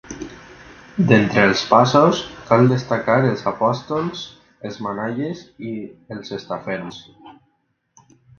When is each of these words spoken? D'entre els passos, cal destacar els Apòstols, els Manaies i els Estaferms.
D'entre 1.09 1.43
els 1.49 1.59
passos, 1.73 2.21
cal 2.47 2.69
destacar 2.71 3.17
els 3.33 3.45
Apòstols, 3.51 4.25
els 4.71 4.81
Manaies 4.87 5.45
i 5.75 5.75
els 6.17 6.35
Estaferms. 6.41 6.99